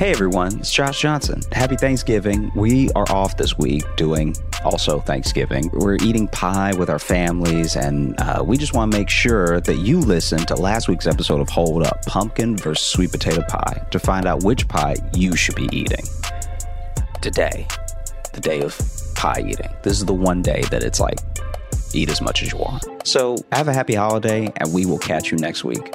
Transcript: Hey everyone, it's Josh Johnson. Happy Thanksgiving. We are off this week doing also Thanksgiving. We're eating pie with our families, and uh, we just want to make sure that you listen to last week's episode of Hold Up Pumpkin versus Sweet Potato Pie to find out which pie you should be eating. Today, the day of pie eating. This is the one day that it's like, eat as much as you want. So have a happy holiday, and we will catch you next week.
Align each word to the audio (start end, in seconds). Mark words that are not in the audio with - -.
Hey 0.00 0.12
everyone, 0.12 0.60
it's 0.60 0.72
Josh 0.72 1.02
Johnson. 1.02 1.42
Happy 1.52 1.76
Thanksgiving. 1.76 2.50
We 2.54 2.90
are 2.92 3.04
off 3.10 3.36
this 3.36 3.58
week 3.58 3.82
doing 3.98 4.34
also 4.64 4.98
Thanksgiving. 4.98 5.68
We're 5.74 5.96
eating 5.96 6.26
pie 6.28 6.72
with 6.72 6.88
our 6.88 6.98
families, 6.98 7.76
and 7.76 8.18
uh, 8.18 8.42
we 8.42 8.56
just 8.56 8.72
want 8.72 8.90
to 8.90 8.98
make 8.98 9.10
sure 9.10 9.60
that 9.60 9.76
you 9.80 10.00
listen 10.00 10.38
to 10.46 10.54
last 10.54 10.88
week's 10.88 11.06
episode 11.06 11.42
of 11.42 11.50
Hold 11.50 11.82
Up 11.82 12.00
Pumpkin 12.06 12.56
versus 12.56 12.86
Sweet 12.86 13.12
Potato 13.12 13.42
Pie 13.46 13.86
to 13.90 13.98
find 13.98 14.24
out 14.24 14.42
which 14.42 14.66
pie 14.68 14.96
you 15.12 15.36
should 15.36 15.56
be 15.56 15.68
eating. 15.70 16.06
Today, 17.20 17.66
the 18.32 18.40
day 18.40 18.62
of 18.62 18.80
pie 19.16 19.44
eating. 19.46 19.68
This 19.82 19.98
is 19.98 20.06
the 20.06 20.14
one 20.14 20.40
day 20.40 20.62
that 20.70 20.82
it's 20.82 20.98
like, 20.98 21.18
eat 21.92 22.08
as 22.08 22.22
much 22.22 22.42
as 22.42 22.52
you 22.52 22.58
want. 22.58 23.06
So 23.06 23.36
have 23.52 23.68
a 23.68 23.74
happy 23.74 23.96
holiday, 23.96 24.50
and 24.56 24.72
we 24.72 24.86
will 24.86 24.98
catch 24.98 25.30
you 25.30 25.36
next 25.36 25.62
week. 25.62 25.92